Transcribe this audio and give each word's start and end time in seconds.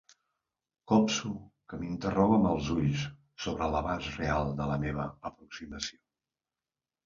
Copso 0.91 1.33
que 1.73 1.79
m'interroga 1.81 2.39
amb 2.39 2.49
els 2.53 2.71
ulls 2.77 3.05
sobre 3.47 3.69
l'abast 3.77 4.19
real 4.23 4.53
de 4.63 4.71
la 4.75 4.81
meva 4.89 5.09
aproximació. 5.33 6.05